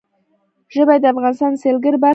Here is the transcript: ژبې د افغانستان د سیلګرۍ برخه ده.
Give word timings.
ژبې 0.73 0.95
د 1.01 1.05
افغانستان 1.13 1.51
د 1.55 1.59
سیلګرۍ 1.63 1.97
برخه 2.03 2.09
ده. 2.09 2.09